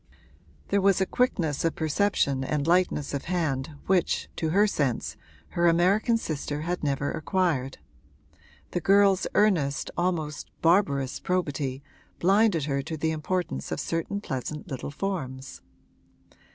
[0.69, 5.15] There was a quickness of perception and lightness of hand which, to her sense,
[5.49, 7.77] her American sister had never acquired:
[8.71, 11.83] the girl's earnest, almost barbarous probity
[12.17, 15.61] blinded her to the importance of certain pleasant little forms.